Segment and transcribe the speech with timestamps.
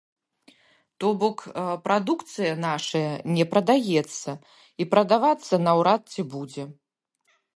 [1.03, 1.43] То бок,
[1.87, 4.29] прадукцыя нашая не прадаецца,
[4.85, 6.63] і прадавацца наўрад ці будзе.